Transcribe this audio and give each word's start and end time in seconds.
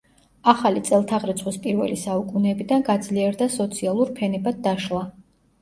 ახალი 0.53 0.79
წელთაღრიცხვის 0.87 1.59
პირველი 1.65 1.99
საუკუნეებიდან 2.05 2.87
გაძლიერდა 2.89 3.49
სოციალურ 3.59 4.15
ფენებად 4.19 4.61
დაშლა. 4.69 5.05